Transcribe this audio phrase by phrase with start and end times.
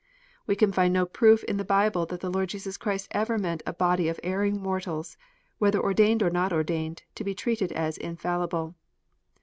[0.47, 3.61] We can find no proof in the Bible that the Lord Jesus Christ ever meant
[3.67, 5.15] a body of erring mortals,
[5.59, 8.73] whether ordained or not ordained, to be treated as infallible.